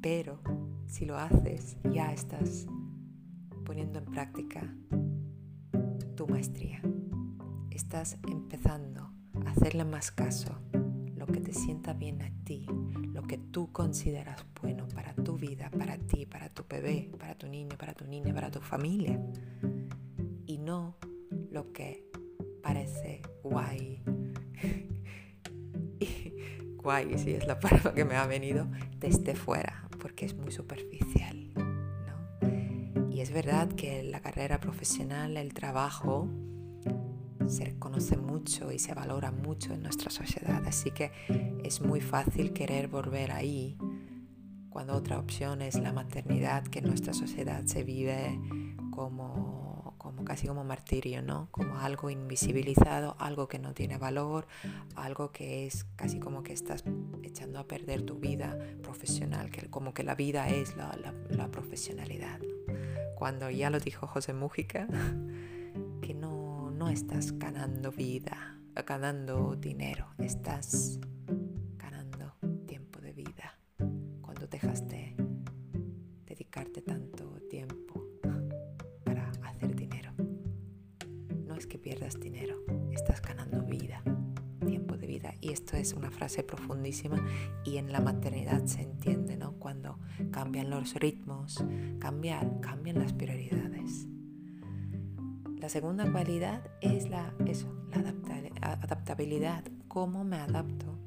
pero 0.00 0.40
si 0.86 1.04
lo 1.04 1.18
haces, 1.18 1.76
ya 1.92 2.14
estás 2.14 2.66
poniendo 3.66 3.98
en 3.98 4.06
práctica 4.06 4.74
tu 6.16 6.26
maestría. 6.26 6.80
Estás 7.70 8.16
empezando 8.26 9.12
a 9.44 9.50
hacerle 9.50 9.84
más 9.84 10.10
caso 10.10 10.58
que 11.32 11.40
te 11.40 11.54
sienta 11.54 11.94
bien 11.94 12.20
a 12.22 12.30
ti, 12.44 12.66
lo 13.12 13.22
que 13.22 13.38
tú 13.38 13.72
consideras 13.72 14.44
bueno 14.60 14.86
para 14.94 15.14
tu 15.14 15.38
vida, 15.38 15.70
para 15.70 15.96
ti, 15.96 16.26
para 16.26 16.50
tu 16.50 16.64
bebé, 16.68 17.10
para 17.18 17.34
tu 17.34 17.48
niño, 17.48 17.76
para 17.78 17.94
tu 17.94 18.04
niña, 18.04 18.34
para 18.34 18.50
tu 18.50 18.60
familia. 18.60 19.18
Y 20.46 20.58
no 20.58 20.96
lo 21.50 21.72
que 21.72 22.04
parece 22.62 23.22
guay. 23.42 24.02
guay, 26.76 27.18
si 27.18 27.32
es 27.32 27.46
la 27.46 27.58
palabra 27.58 27.94
que 27.94 28.04
me 28.04 28.16
ha 28.16 28.26
venido, 28.26 28.68
desde 28.98 29.34
fuera, 29.34 29.88
porque 30.00 30.26
es 30.26 30.36
muy 30.36 30.52
superficial. 30.52 31.54
¿no? 31.54 33.08
Y 33.10 33.22
es 33.22 33.32
verdad 33.32 33.68
que 33.68 34.02
la 34.02 34.20
carrera 34.20 34.60
profesional, 34.60 35.38
el 35.38 35.54
trabajo, 35.54 36.28
se 37.48 37.64
reconoce 37.64 38.16
mucho 38.16 38.72
y 38.72 38.78
se 38.78 38.94
valora 38.94 39.30
mucho 39.30 39.72
en 39.72 39.82
nuestra 39.82 40.10
sociedad, 40.10 40.62
así 40.66 40.90
que 40.90 41.12
es 41.64 41.80
muy 41.80 42.00
fácil 42.00 42.52
querer 42.52 42.88
volver 42.88 43.32
ahí 43.32 43.76
cuando 44.72 44.94
otra 44.94 45.18
opción 45.18 45.60
es 45.60 45.78
la 45.78 45.92
maternidad 45.92 46.64
que 46.64 46.78
en 46.78 46.86
nuestra 46.86 47.12
sociedad 47.12 47.62
se 47.66 47.84
vive 47.84 48.40
como, 48.90 49.94
como 49.98 50.24
casi 50.24 50.46
como 50.46 50.64
martirio, 50.64 51.22
¿no? 51.22 51.48
Como 51.50 51.78
algo 51.78 52.08
invisibilizado, 52.08 53.14
algo 53.18 53.48
que 53.48 53.58
no 53.58 53.74
tiene 53.74 53.98
valor, 53.98 54.46
algo 54.96 55.30
que 55.30 55.66
es 55.66 55.84
casi 55.94 56.18
como 56.18 56.42
que 56.42 56.54
estás 56.54 56.84
echando 57.22 57.58
a 57.58 57.66
perder 57.68 58.02
tu 58.02 58.18
vida 58.18 58.58
profesional, 58.82 59.50
que 59.50 59.68
como 59.68 59.92
que 59.92 60.04
la 60.04 60.14
vida 60.14 60.48
es 60.48 60.74
la, 60.74 61.48
profesionalidad. 61.50 62.40
Cuando 63.14 63.50
ya 63.50 63.68
lo 63.68 63.78
dijo 63.78 64.06
José 64.06 64.32
Mújica, 64.32 64.86
que 66.00 66.14
no, 66.14 66.31
no 66.82 66.88
estás 66.88 67.38
ganando 67.38 67.92
vida, 67.92 68.58
ganando 68.84 69.54
dinero, 69.54 70.08
estás 70.18 70.98
ganando 71.76 72.34
tiempo 72.66 73.00
de 73.00 73.12
vida 73.12 73.56
cuando 74.20 74.48
dejas 74.48 74.88
de 74.88 75.14
dedicarte 76.26 76.82
tanto 76.82 77.38
tiempo 77.48 78.04
para 79.04 79.30
hacer 79.44 79.76
dinero. 79.76 80.12
No 81.46 81.54
es 81.54 81.68
que 81.68 81.78
pierdas 81.78 82.18
dinero, 82.18 82.56
estás 82.90 83.22
ganando 83.22 83.62
vida, 83.62 84.02
tiempo 84.66 84.96
de 84.96 85.06
vida. 85.06 85.36
Y 85.40 85.52
esto 85.52 85.76
es 85.76 85.92
una 85.92 86.10
frase 86.10 86.42
profundísima 86.42 87.24
y 87.64 87.76
en 87.76 87.92
la 87.92 88.00
maternidad 88.00 88.66
se 88.66 88.82
entiende, 88.82 89.36
¿no? 89.36 89.52
Cuando 89.52 90.00
cambian 90.32 90.68
los 90.68 90.94
ritmos, 90.94 91.64
cambian, 92.00 92.58
cambian 92.58 92.98
las 92.98 93.12
prioridades. 93.12 94.08
La 95.62 95.68
segunda 95.68 96.10
cualidad 96.10 96.60
es 96.80 97.08
la, 97.08 97.32
eso, 97.46 97.72
la 97.92 97.98
adaptabilidad, 98.80 99.62
cómo 99.86 100.24
me 100.24 100.38
adapto 100.38 100.98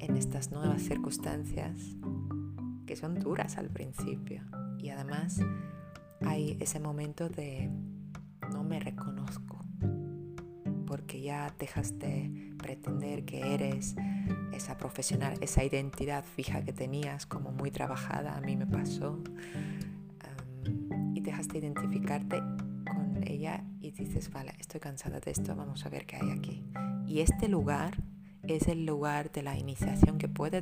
en 0.00 0.16
estas 0.16 0.50
nuevas 0.50 0.82
circunstancias 0.82 1.96
que 2.84 2.96
son 2.96 3.20
duras 3.20 3.58
al 3.58 3.70
principio. 3.70 4.42
Y 4.80 4.88
además 4.88 5.38
hay 6.20 6.56
ese 6.58 6.80
momento 6.80 7.28
de 7.28 7.70
no 8.50 8.64
me 8.64 8.80
reconozco, 8.80 9.60
porque 10.88 11.20
ya 11.20 11.54
dejas 11.56 11.96
de 12.00 12.54
pretender 12.58 13.24
que 13.24 13.54
eres 13.54 13.94
esa 14.52 14.76
profesional, 14.78 15.38
esa 15.40 15.62
identidad 15.62 16.24
fija 16.24 16.64
que 16.64 16.72
tenías 16.72 17.24
como 17.24 17.52
muy 17.52 17.70
trabajada, 17.70 18.36
a 18.36 18.40
mí 18.40 18.56
me 18.56 18.66
pasó, 18.66 19.22
y 21.14 21.20
dejas 21.20 21.46
de 21.46 21.58
identificarte 21.58 22.42
y 23.86 23.92
dices, 23.92 24.30
vale, 24.32 24.52
estoy 24.58 24.80
cansada 24.80 25.20
de 25.20 25.30
esto, 25.30 25.54
vamos 25.54 25.86
a 25.86 25.88
ver 25.88 26.06
qué 26.06 26.16
hay 26.16 26.30
aquí. 26.30 26.64
Y 27.06 27.20
este 27.20 27.46
lugar 27.48 28.02
es 28.42 28.66
el 28.66 28.84
lugar 28.84 29.30
de 29.30 29.44
la 29.44 29.56
iniciación 29.56 30.18
que 30.18 30.28
puede 30.28 30.60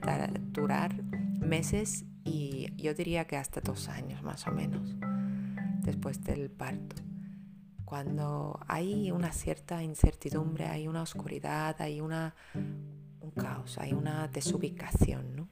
durar 0.52 1.02
meses 1.40 2.04
y 2.22 2.70
yo 2.76 2.92
diría 2.92 3.26
que 3.26 3.38
hasta 3.38 3.62
dos 3.62 3.88
años 3.88 4.22
más 4.22 4.46
o 4.46 4.52
menos 4.52 4.94
después 5.82 6.22
del 6.22 6.50
parto. 6.50 6.96
Cuando 7.86 8.60
hay 8.66 9.10
una 9.10 9.32
cierta 9.32 9.82
incertidumbre, 9.82 10.66
hay 10.66 10.86
una 10.86 11.00
oscuridad, 11.00 11.80
hay 11.80 12.02
una, 12.02 12.34
un 12.54 13.30
caos, 13.30 13.78
hay 13.78 13.94
una 13.94 14.28
desubicación, 14.28 15.36
¿no? 15.36 15.48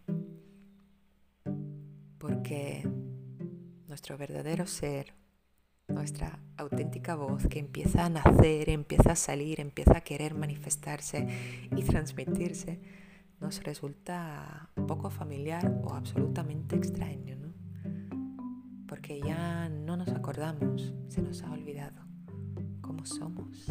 Porque 2.18 2.86
nuestro 3.88 4.18
verdadero 4.18 4.66
ser 4.66 5.21
nuestra 5.92 6.38
auténtica 6.56 7.14
voz 7.14 7.46
que 7.46 7.58
empieza 7.58 8.06
a 8.06 8.08
nacer, 8.08 8.70
empieza 8.70 9.12
a 9.12 9.16
salir, 9.16 9.60
empieza 9.60 9.98
a 9.98 10.00
querer 10.00 10.34
manifestarse 10.34 11.28
y 11.74 11.82
transmitirse, 11.82 12.80
nos 13.40 13.62
resulta 13.62 14.70
poco 14.86 15.10
familiar 15.10 15.80
o 15.82 15.94
absolutamente 15.94 16.76
extraño, 16.76 17.36
¿no? 17.36 17.52
Porque 18.86 19.20
ya 19.20 19.68
no 19.68 19.96
nos 19.96 20.08
acordamos, 20.08 20.94
se 21.08 21.22
nos 21.22 21.42
ha 21.42 21.50
olvidado 21.50 22.02
cómo 22.80 23.04
somos. 23.04 23.66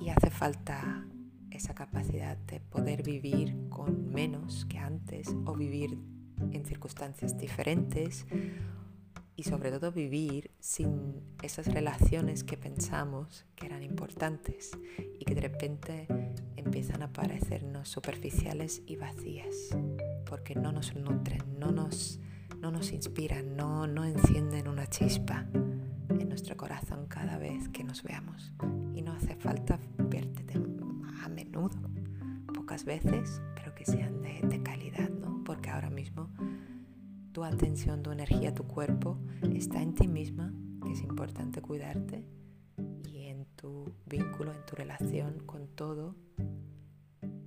Y 0.00 0.08
hace 0.10 0.30
falta 0.30 1.06
esa 1.50 1.74
capacidad 1.74 2.36
de 2.36 2.60
poder 2.60 3.02
vivir 3.02 3.68
con 3.68 4.10
menos 4.12 4.64
que 4.66 4.78
antes 4.78 5.34
o 5.46 5.54
vivir 5.54 5.98
en 6.52 6.64
circunstancias 6.64 7.38
diferentes 7.38 8.26
y 9.36 9.42
sobre 9.44 9.70
todo 9.70 9.90
vivir 9.90 10.50
sin 10.60 11.20
esas 11.42 11.66
relaciones 11.66 12.44
que 12.44 12.56
pensamos 12.56 13.44
que 13.56 13.66
eran 13.66 13.82
importantes 13.82 14.70
y 15.18 15.24
que 15.24 15.34
de 15.34 15.40
repente 15.40 16.06
empiezan 16.56 17.02
a 17.02 17.12
parecernos 17.12 17.88
superficiales 17.88 18.82
y 18.86 18.96
vacías 18.96 19.76
porque 20.24 20.54
no 20.54 20.72
nos 20.72 20.94
nutren, 20.94 21.42
no 21.58 21.72
nos, 21.72 22.20
no 22.60 22.70
nos 22.70 22.92
inspiran, 22.92 23.56
no, 23.56 23.86
no 23.86 24.04
encienden 24.04 24.68
una 24.68 24.86
chispa 24.86 25.46
en 26.08 26.28
nuestro 26.28 26.56
corazón 26.56 27.06
cada 27.06 27.38
vez 27.38 27.68
que 27.68 27.84
nos 27.84 28.02
veamos. 28.02 28.52
Y 28.94 29.02
no 29.02 29.12
hace 29.12 29.34
falta 29.36 29.78
verte 29.98 30.44
a 31.22 31.28
menudo, 31.28 31.76
pocas 32.54 32.84
veces, 32.84 33.40
pero 33.54 33.74
que 33.74 33.84
sean 33.84 34.22
de, 34.22 34.40
de 34.42 34.62
calidad, 34.62 35.08
¿no? 35.08 35.42
Porque 35.44 35.70
ahora 35.70 35.90
mismo 35.90 36.30
tu 37.34 37.42
atención, 37.42 38.04
tu 38.04 38.12
energía, 38.12 38.54
tu 38.54 38.62
cuerpo 38.62 39.18
está 39.56 39.82
en 39.82 39.92
ti 39.92 40.06
misma, 40.06 40.54
que 40.84 40.92
es 40.92 41.02
importante 41.02 41.60
cuidarte, 41.60 42.24
y 43.02 43.24
en 43.24 43.44
tu 43.56 43.92
vínculo, 44.06 44.52
en 44.52 44.64
tu 44.64 44.76
relación 44.76 45.40
con 45.44 45.66
todo 45.66 46.14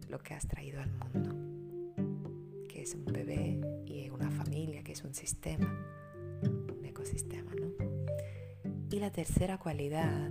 lo 0.09 0.19
que 0.19 0.33
has 0.33 0.45
traído 0.45 0.81
al 0.81 0.91
mundo, 0.91 2.67
que 2.67 2.81
es 2.81 2.95
un 2.95 3.05
bebé 3.05 3.61
y 3.85 4.09
una 4.09 4.29
familia, 4.29 4.83
que 4.83 4.91
es 4.91 5.05
un 5.05 5.15
sistema, 5.15 5.73
un 6.43 6.83
ecosistema, 6.83 7.53
¿no? 7.55 7.67
Y 8.91 8.99
la 8.99 9.11
tercera 9.11 9.57
cualidad 9.57 10.29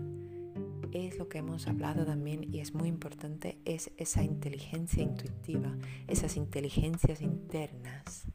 es 0.92 1.19
lo 1.19 1.31
que 1.31 1.38
hemos 1.38 1.66
hablado 1.66 2.05
también 2.05 2.45
y 2.45 2.61
es 2.61 2.75
muy 2.75 2.90
importante, 2.90 3.57
es 3.64 3.90
esa 3.97 4.23
inteligencia 4.23 5.03
intuitiva, 5.03 5.79
esas 6.09 6.37
inteligencias 6.37 7.23
internas 7.23 8.27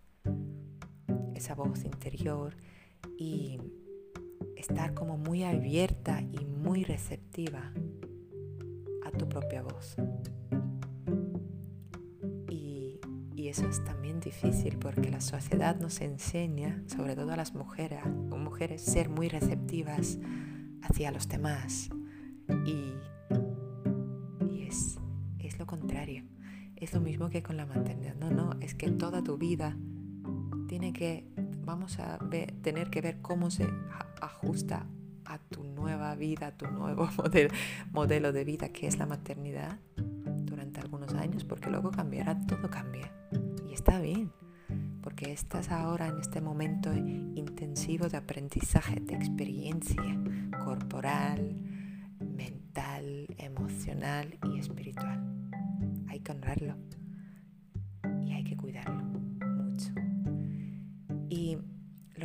esa 1.41 1.55
voz 1.55 1.83
interior 1.85 2.55
y 3.17 3.59
estar 4.55 4.93
como 4.93 5.17
muy 5.17 5.43
abierta 5.43 6.21
y 6.21 6.45
muy 6.45 6.83
receptiva 6.83 7.73
a 9.03 9.11
tu 9.11 9.27
propia 9.27 9.63
voz. 9.63 9.95
Y, 12.47 12.99
y, 13.35 13.47
eso 13.47 13.67
es 13.67 13.83
también 13.83 14.19
difícil 14.19 14.77
porque 14.77 15.09
la 15.09 15.19
sociedad 15.19 15.79
nos 15.79 15.99
enseña, 16.01 16.83
sobre 16.85 17.15
todo 17.15 17.31
a 17.31 17.37
las 17.37 17.55
mujeres, 17.55 18.05
mujeres 18.05 18.83
ser 18.83 19.09
muy 19.09 19.27
receptivas 19.27 20.19
hacia 20.83 21.11
los 21.11 21.27
demás. 21.27 21.89
Y, 22.67 22.93
y 24.53 24.67
es, 24.67 24.99
es 25.39 25.57
lo 25.57 25.65
contrario. 25.65 26.23
Es 26.75 26.93
lo 26.93 27.01
mismo 27.01 27.31
que 27.31 27.41
con 27.41 27.57
la 27.57 27.65
maternidad. 27.65 28.13
No, 28.15 28.29
no, 28.29 28.59
es 28.59 28.75
que 28.75 28.91
toda 28.91 29.23
tu 29.23 29.39
vida 29.39 29.75
tiene 30.71 30.93
que, 30.93 31.25
vamos 31.65 31.99
a 31.99 32.17
tener 32.61 32.89
que 32.89 33.01
ver 33.01 33.19
cómo 33.21 33.51
se 33.51 33.67
ajusta 34.21 34.85
a 35.25 35.37
tu 35.37 35.65
nueva 35.65 36.15
vida, 36.15 36.47
a 36.47 36.51
tu 36.55 36.65
nuevo 36.67 37.09
modelo, 37.17 37.53
modelo 37.91 38.31
de 38.31 38.45
vida 38.45 38.69
que 38.69 38.87
es 38.87 38.97
la 38.97 39.05
maternidad 39.05 39.79
durante 40.45 40.79
algunos 40.79 41.13
años, 41.13 41.43
porque 41.43 41.69
luego 41.69 41.91
cambiará, 41.91 42.39
todo 42.47 42.69
cambia. 42.69 43.11
Y 43.69 43.73
está 43.73 43.99
bien, 43.99 44.31
porque 45.01 45.33
estás 45.33 45.71
ahora 45.71 46.07
en 46.07 46.19
este 46.21 46.39
momento 46.39 46.93
intensivo 46.93 48.07
de 48.07 48.15
aprendizaje, 48.15 49.01
de 49.01 49.15
experiencia 49.15 50.01
corporal, 50.63 51.53
mental, 52.17 53.27
emocional 53.39 54.39
y 54.49 54.59
espiritual. 54.59 55.21
Hay 56.07 56.21
que 56.21 56.31
honrarlo 56.31 56.77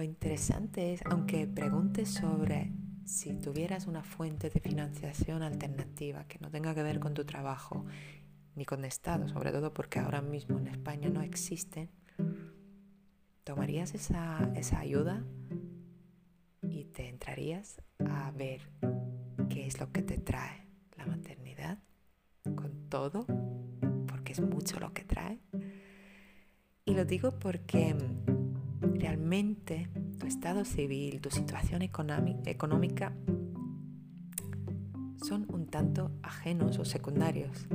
interesante 0.06 0.94
es, 0.94 1.02
aunque 1.04 1.46
preguntes 1.46 2.08
sobre 2.08 2.72
si 3.04 3.34
tuvieras 3.34 3.86
una 3.86 4.02
fuente 4.02 4.50
de 4.50 4.60
financiación 4.60 5.42
alternativa 5.42 6.26
que 6.26 6.38
no 6.38 6.50
tenga 6.50 6.74
que 6.74 6.82
ver 6.82 6.98
con 6.98 7.14
tu 7.14 7.24
trabajo 7.24 7.84
ni 8.54 8.64
con 8.64 8.84
Estado, 8.84 9.28
sobre 9.28 9.52
todo 9.52 9.74
porque 9.74 9.98
ahora 9.98 10.22
mismo 10.22 10.58
en 10.58 10.68
España 10.68 11.08
no 11.08 11.20
existen, 11.20 11.90
¿tomarías 13.44 13.94
esa, 13.94 14.50
esa 14.56 14.80
ayuda 14.80 15.24
y 16.62 16.84
te 16.84 17.08
entrarías 17.08 17.82
a 18.08 18.30
ver 18.32 18.62
qué 19.50 19.66
es 19.66 19.78
lo 19.78 19.92
que 19.92 20.02
te 20.02 20.18
trae 20.18 20.66
la 20.96 21.06
maternidad 21.06 21.78
con 22.54 22.88
todo? 22.88 23.26
Porque 24.06 24.32
es 24.32 24.40
mucho 24.40 24.80
lo 24.80 24.92
que 24.92 25.04
trae. 25.04 25.38
Y 26.84 26.94
lo 26.94 27.04
digo 27.04 27.38
porque 27.38 27.94
realmente 28.80 29.88
tu 30.18 30.26
estado 30.26 30.64
civil, 30.64 31.20
tu 31.20 31.30
situación 31.30 31.82
económica 31.82 33.12
son 35.26 35.46
un 35.48 35.66
tanto 35.66 36.12
ajenos 36.22 36.78
o 36.78 36.84
secundarios 36.84 37.66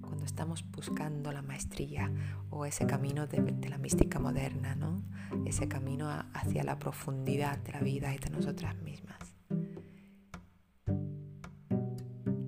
cuando 0.00 0.24
estamos 0.24 0.64
buscando 0.70 1.32
la 1.32 1.42
maestría 1.42 2.12
o 2.50 2.64
ese 2.64 2.86
camino 2.86 3.26
de, 3.26 3.68
la 3.68 3.78
mística 3.78 4.20
moderna, 4.20 4.76
¿no? 4.76 5.02
ese 5.46 5.66
camino 5.66 6.08
hacia 6.32 6.62
la 6.62 6.78
profundidad 6.78 7.58
de 7.58 7.72
la 7.72 7.80
vida 7.80 8.14
y 8.14 8.18
de 8.18 8.30
nosotras 8.30 8.76
mismas. 8.82 9.34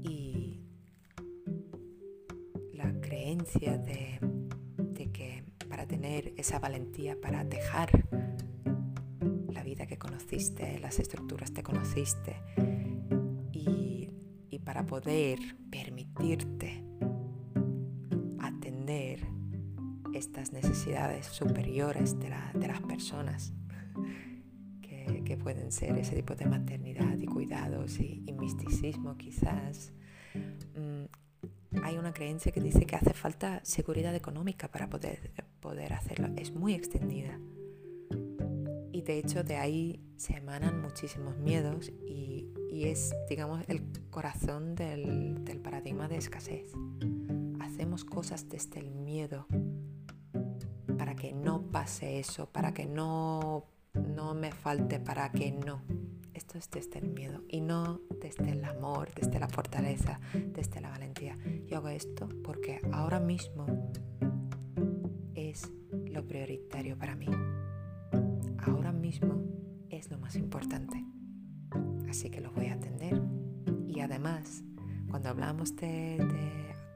Y 0.02 0.60
la 2.74 2.92
creencia 3.00 3.76
de, 3.78 4.20
tener 5.86 6.32
esa 6.36 6.58
valentía, 6.58 7.20
para 7.20 7.44
dejar 7.44 7.90
la 9.48 9.62
vida 9.62 9.86
que 9.86 9.98
conociste, 9.98 10.78
las 10.80 10.98
estructuras 10.98 11.50
que 11.50 11.62
conociste, 11.62 12.36
y, 13.52 14.10
y 14.50 14.58
para 14.60 14.84
poder 14.86 15.38
permitirte 15.70 16.84
estas 20.14 20.52
necesidades 20.52 21.26
superiores 21.26 22.18
de, 22.18 22.28
las 22.30 22.80
personas, 22.82 23.52
que, 24.80 25.36
pueden 25.36 25.72
ser 25.72 25.98
ese 25.98 26.14
tipo 26.14 26.34
de 26.34 26.46
maternidad 26.46 27.18
y 27.18 27.26
cuidados 27.26 27.98
y, 27.98 28.22
misticismo 28.38 29.16
quizás. 29.16 29.92
Mm, 30.76 31.82
hay 31.82 31.96
una 31.96 32.12
creencia 32.12 32.52
que 32.52 32.60
dice 32.60 32.86
que 32.86 32.96
hace 32.96 33.12
falta 33.12 33.60
seguridad 33.64 34.14
económica 34.14 34.68
para 34.68 34.88
poder, 34.88 35.32
poder 35.64 35.94
hacerlo. 35.94 36.29
Es 36.37 36.53
muy 36.53 36.74
extendida. 36.74 37.40
Y 38.92 39.00
de 39.00 39.18
hecho 39.18 39.42
de 39.42 39.57
ahí 39.57 39.98
se 40.16 40.37
emanan 40.37 40.83
muchísimos 40.83 41.38
miedos 41.38 41.90
y, 42.07 42.50
es, 42.70 43.14
digamos, 43.31 43.64
el 43.68 43.83
corazón 44.11 44.74
del, 44.74 45.42
del 45.42 45.61
paradigma 45.61 46.07
de 46.07 46.18
escasez. 46.18 46.70
Hacemos 47.61 48.05
cosas 48.05 48.46
desde 48.50 48.81
el 48.81 48.90
miedo 48.90 49.46
para 50.98 51.16
que 51.16 51.33
no 51.33 51.62
pase 51.62 52.18
eso, 52.18 52.46
para 52.53 52.74
que 52.74 52.85
no, 52.85 53.64
no 53.94 54.35
me 54.35 54.53
falte, 54.53 55.00
para 55.00 55.33
que 55.33 55.50
no. 55.50 55.81
Esto 56.35 56.59
es 56.59 56.70
desde 56.70 56.98
el 56.98 57.09
miedo 57.09 57.42
y 57.48 57.62
no 57.62 58.03
desde 58.20 58.50
el 58.50 58.62
amor, 58.66 59.09
desde 59.14 59.40
la 59.40 59.48
fortaleza, 59.48 60.20
desde 60.35 60.83
la 60.83 60.90
valentía. 60.90 61.38
Yo 61.66 61.79
hago 61.79 61.88
esto 61.88 62.29
porque 62.42 62.81
ahora 62.92 63.18
mismo 63.18 63.66
lo 66.14 66.27
prioritario 66.27 66.96
para 66.96 67.14
mí. 67.16 67.29
Ahora 68.59 68.92
mismo 68.92 69.42
es 69.90 70.11
lo 70.11 70.18
más 70.18 70.37
importante. 70.37 71.05
Así 72.09 72.31
que 72.31 72.40
lo 72.40 72.53
voy 72.53 72.66
a 72.66 72.74
atender. 72.74 73.20
Y 73.87 74.00
además, 74.00 74.64
cuando 75.11 75.29
hablamos 75.29 75.77
de, 75.77 76.18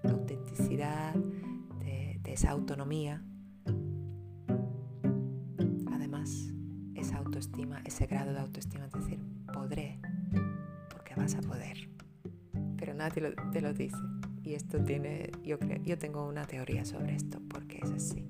autenticidad, 0.05 1.15
de 1.15 2.33
esa 2.33 2.51
autonomía, 2.51 3.23
ese 7.85 8.07
grado 8.07 8.33
de 8.33 8.39
autoestima, 8.39 8.87
es 8.87 8.93
decir, 8.93 9.19
podré, 9.53 9.99
porque 10.91 11.15
vas 11.17 11.35
a 11.35 11.41
poder. 11.41 11.89
Pero 12.77 12.95
nadie 12.95 13.35
te 13.53 13.61
lo 13.61 13.73
dice. 13.73 13.97
Y 14.43 14.55
esto 14.55 14.83
tiene, 14.83 15.31
yo, 15.43 15.59
creo, 15.59 15.83
yo 15.83 15.99
tengo 15.99 16.27
una 16.27 16.47
teoría 16.47 16.85
sobre 16.85 17.17
esto, 17.17 17.41
porque 17.49 17.81
es 17.83 17.91
así. 17.91 18.28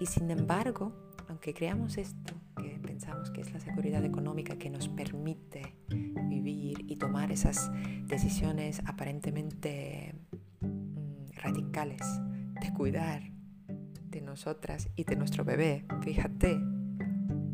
Y 0.00 0.06
sin 0.06 0.30
embargo, 0.30 0.92
aunque 1.28 1.52
creamos 1.54 1.98
esto, 1.98 2.34
que 2.56 2.78
pensamos 2.80 3.30
que 3.30 3.40
es 3.40 3.52
la 3.52 3.60
seguridad 3.60 4.04
económica 4.04 4.56
que 4.56 4.70
nos 4.70 4.88
permite 4.88 5.74
vivir 6.28 6.84
y 6.88 6.96
tomar 6.96 7.32
esas 7.32 7.70
decisiones 8.06 8.80
aparentemente 8.86 10.14
mm, 10.60 11.26
radicales 11.36 12.02
de 12.60 12.72
cuidar 12.72 13.22
de 14.10 14.20
nosotras 14.22 14.88
y 14.96 15.04
de 15.04 15.16
nuestro 15.16 15.44
bebé, 15.44 15.84
fíjate, 16.02 16.58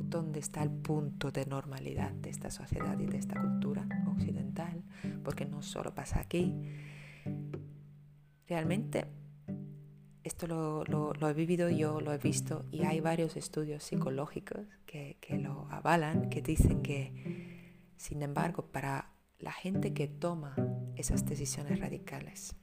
dónde 0.04 0.38
está 0.38 0.62
el 0.62 0.70
punto 0.70 1.32
de 1.32 1.44
normalidad 1.46 2.12
de 2.12 2.30
esta 2.30 2.50
sociedad 2.50 2.98
y 3.00 3.06
de 3.06 3.18
esta 3.18 3.40
cultura 3.40 3.88
occidental, 4.06 4.84
porque 5.24 5.44
no 5.44 5.60
solo 5.62 5.94
pasa 5.94 6.20
aquí. 6.20 6.54
Realmente 8.46 9.06
esto 10.24 10.46
lo, 10.46 11.28
he 11.28 11.32
vivido 11.34 11.68
yo, 11.68 12.00
lo 12.00 12.12
he 12.12 12.18
visto 12.18 12.64
y 12.72 12.82
hay 12.84 13.00
varios 13.00 13.36
estudios 13.36 13.84
psicológicos 13.84 14.66
que, 14.86 15.18
que 15.20 15.38
lo 15.38 15.68
avalan, 15.70 16.30
que 16.30 16.40
dicen 16.40 16.82
que, 16.82 17.90
sin 17.96 18.22
embargo, 18.22 18.66
para 18.72 19.12
la 19.38 19.52
gente 19.52 19.92
que 19.92 20.08
toma 20.08 20.56
esas 20.96 21.26
decisiones 21.26 21.78
radicales, 21.78 22.56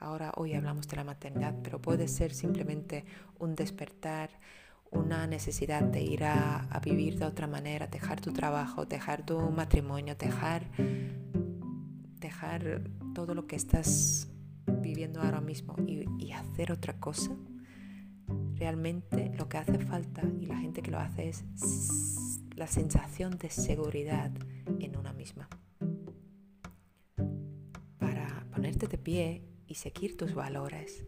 ahora 0.00 0.32
hoy 0.36 0.54
hablamos 0.54 0.88
de 0.88 0.96
la 0.96 1.04
maternidad, 1.04 1.54
pero 1.62 1.80
puede 1.80 2.08
ser 2.08 2.32
simplemente 2.32 3.04
un 3.38 3.54
despertar, 3.54 4.30
una 4.90 5.26
necesidad 5.26 5.82
de 5.82 6.00
ir 6.00 6.24
a, 6.24 6.80
vivir 6.82 7.18
de 7.18 7.26
otra 7.26 7.46
manera, 7.46 7.86
dejar 7.86 8.20
tu 8.20 8.32
trabajo, 8.32 8.86
dejar 8.86 9.26
tu 9.26 9.38
matrimonio, 9.50 10.14
dejar, 10.14 10.70
dejar 12.18 12.82
todo 13.14 13.34
lo 13.34 13.46
que 13.46 13.56
estás 13.56 14.28
viviendo 14.96 15.20
ahora 15.20 15.42
mismo 15.42 15.76
y, 15.86 16.06
y 16.18 16.32
hacer 16.32 16.72
otra 16.72 16.98
cosa, 16.98 17.36
realmente 18.54 19.30
lo 19.36 19.46
que 19.46 19.58
hace 19.58 19.78
falta 19.78 20.22
y 20.40 20.46
la 20.46 20.56
gente 20.56 20.80
que 20.80 20.90
lo 20.90 20.98
hace 20.98 21.28
es 21.28 21.44
la 22.54 22.66
sensación 22.66 23.36
de 23.36 23.50
seguridad 23.50 24.32
en 24.80 24.96
una 24.96 25.12
misma. 25.12 25.50
Para 27.98 28.46
ponerte 28.50 28.86
de 28.86 28.96
pie 28.96 29.42
y 29.66 29.74
seguir 29.74 30.16
tus 30.16 30.34
valores 30.34 31.04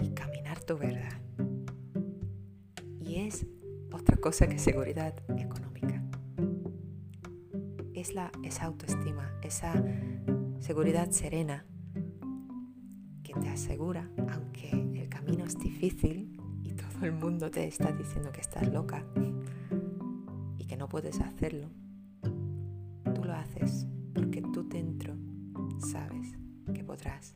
y 0.00 0.10
caminar 0.10 0.62
tu 0.62 0.78
verdad 0.78 1.20
es 3.16 3.46
otra 3.92 4.16
cosa 4.16 4.48
que 4.48 4.58
seguridad 4.58 5.14
económica. 5.38 6.02
Es 7.94 8.14
la, 8.14 8.30
esa 8.42 8.66
autoestima, 8.66 9.32
esa 9.42 9.72
seguridad 10.60 11.10
serena 11.10 11.66
te 13.40 13.48
asegura, 13.48 14.08
aunque 14.30 14.70
el 14.70 15.08
camino 15.08 15.44
es 15.44 15.58
difícil 15.58 16.40
y 16.62 16.72
todo 16.72 17.04
el 17.04 17.12
mundo 17.12 17.50
te 17.50 17.66
está 17.66 17.92
diciendo 17.92 18.32
que 18.32 18.40
estás 18.40 18.66
loca 18.72 19.04
y 20.58 20.64
que 20.66 20.76
no 20.76 20.88
puedes 20.88 21.20
hacerlo, 21.20 21.68
tú 23.14 23.24
lo 23.24 23.34
haces 23.34 23.86
porque 24.14 24.42
tú 24.42 24.68
dentro 24.68 25.16
sabes 25.78 26.36
que 26.72 26.84
podrás 26.84 27.34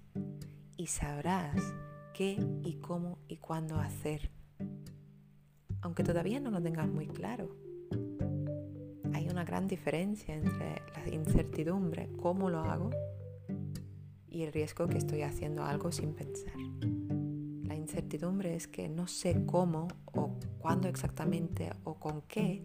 y 0.77 0.87
sabrás 0.87 1.75
qué 2.15 2.39
y 2.63 2.75
cómo 2.75 3.19
y 3.29 3.37
cuándo 3.37 3.77
hacer 3.79 4.31
aunque 5.81 6.03
todavía 6.03 6.41
no 6.41 6.51
lo 6.51 6.61
tengas 6.61 6.89
muy 6.89 7.07
claro. 7.07 7.49
Hay 9.13 9.29
una 9.29 9.45
gran 9.45 9.69
diferencia 9.69 10.35
entre 10.35 10.83
la 10.95 11.15
incertidumbre, 11.15 12.11
cómo 12.21 12.51
lo 12.51 12.61
hago, 12.61 12.91
y 14.39 14.45
el 14.45 14.53
riesgo 14.53 14.87
que 14.87 14.99
estoy 14.99 15.23
haciendo 15.23 15.65
algo 15.65 15.91
sin 15.91 16.15
pensar. 16.15 16.55
La 17.65 17.75
incertidumbre 17.75 18.55
es 18.55 18.69
que 18.69 18.89
no 18.89 19.09
sé 19.09 19.45
cómo 19.45 19.89
o 20.05 20.39
cuándo 20.61 20.87
exactamente 20.87 21.73
o 21.83 21.99
con 21.99 22.23
qué, 22.23 22.63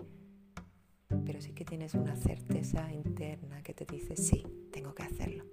pero 1.25 1.41
sí 1.41 1.53
que 1.53 1.65
tienes 1.65 1.95
una 1.95 2.15
certeza 2.15 2.93
interna 2.93 3.63
que 3.63 3.73
te 3.73 3.85
dice, 3.85 4.15
sí, 4.15 4.45
tengo 4.71 4.93
que 4.93 5.01
hacerlo. 5.01 5.45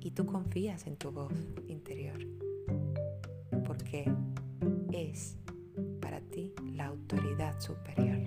Y 0.00 0.10
tú 0.10 0.26
confías 0.26 0.88
en 0.88 0.96
tu 0.96 1.12
voz 1.12 1.32
interior, 1.68 2.18
porque 3.64 4.12
es 4.92 5.38
la 6.74 6.86
autoridad 6.86 7.60
superior. 7.60 8.18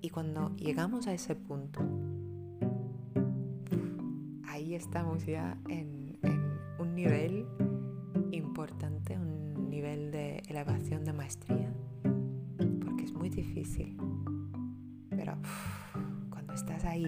Y 0.00 0.10
cuando 0.10 0.54
llegamos 0.54 1.08
a 1.08 1.14
ese 1.14 1.34
punto, 1.34 1.80
estamos 4.82 5.24
ya 5.24 5.56
en, 5.68 6.18
un 6.80 6.94
nivel 6.96 7.46
importante, 8.32 9.16
un 9.16 9.70
nivel 9.70 10.10
de 10.10 10.42
elevación 10.48 11.04
de 11.04 11.12
maestría, 11.12 11.72
porque 12.84 13.04
es 13.04 13.12
muy 13.12 13.30
difícil. 13.30 13.96
Pero 15.08 15.34
cuando 16.30 16.52
estás 16.54 16.84
ahí, 16.84 17.06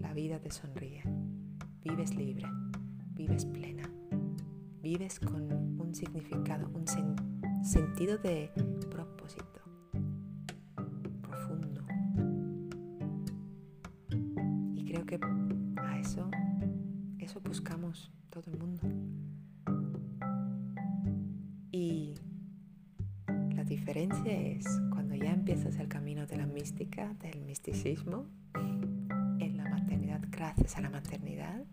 la 0.00 0.14
vida 0.14 0.40
te 0.40 0.50
sonríe, 0.50 1.02
vives 1.84 2.16
libre, 2.16 2.46
vives 3.14 3.44
plena, 3.44 3.90
vives 4.80 5.20
con 5.20 5.52
un 5.78 5.94
significado, 5.94 6.70
un 6.72 6.86
sentido 7.62 8.16
de 8.16 8.50
Y 21.70 22.14
la 23.54 23.64
diferencia 23.64 24.32
es 24.32 24.64
cuando 24.90 25.14
ya 25.14 25.32
empiezas 25.32 25.76
el 25.76 25.88
camino 25.88 26.26
de 26.26 26.36
la 26.36 26.46
mística, 26.46 27.14
del 27.14 27.40
misticismo, 27.42 28.26
en 28.54 29.56
la 29.56 29.68
maternidad, 29.68 30.20
gracias 30.30 30.76
a 30.76 30.80
la 30.80 30.90
maternidad, 30.90 31.64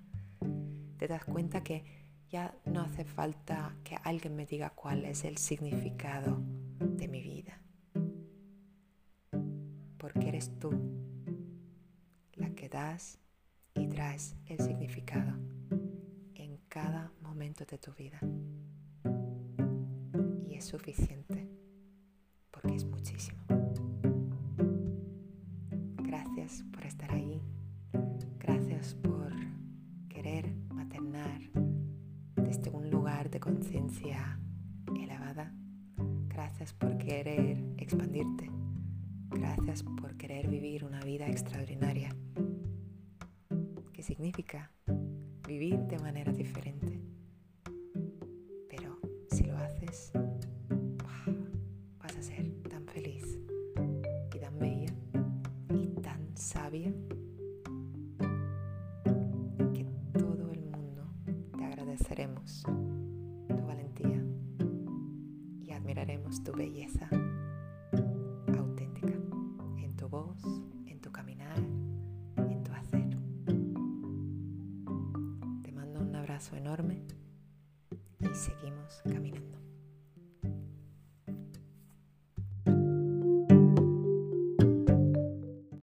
te 0.98 1.08
das 1.08 1.24
cuenta 1.26 1.64
que 1.64 1.84
ya 2.30 2.54
no 2.66 2.82
hace 2.82 3.06
falta 3.06 3.76
que 3.84 3.98
alguien 4.04 4.36
me 4.36 4.46
diga 4.46 4.70
cuál 4.72 5.06
es 5.06 5.24
el 5.24 5.38
significado 5.38 6.42
de 6.80 7.08
mi 7.08 7.22
vida. 7.22 7.62
Porque 9.98 10.28
eres 10.28 10.52
tú 10.60 10.72
la 12.34 12.50
que 12.52 12.70
das 12.70 13.20
y 13.74 13.88
traes 13.88 14.36
el 14.48 14.60
significado 14.60 15.39
cada 16.82 17.12
momento 17.22 17.66
de 17.66 17.78
tu 17.78 17.92
vida. 17.94 18.20
Y 20.48 20.56
es 20.56 20.64
suficiente 20.64 21.50
porque 22.52 22.74
es 22.76 22.86
muchísimo. 22.86 23.42
Gracias 25.98 26.64
por 26.72 26.86
estar 26.86 27.12
ahí. 27.12 27.42
Gracias 28.40 28.96
por 28.96 29.34
querer 30.08 30.54
maternar 30.74 31.42
desde 32.36 32.70
un 32.70 32.90
lugar 32.90 33.30
de 33.30 33.42
conciencia 33.42 34.40
elevada. 34.96 35.54
Gracias 36.30 36.72
por 36.72 36.98
querer 36.98 37.62
expandirte. 37.78 38.50
Gracias 39.32 39.84
por 39.84 40.16
querer 40.16 40.48
vivir 40.48 40.86
una 40.86 41.02
vida 41.02 41.28
extraordinaria. 41.28 42.16
¿Qué 43.92 44.02
significa 44.02 44.72
vivir 45.50 45.80
de 45.88 45.98
manera 45.98 46.32
diferente? 46.32 47.09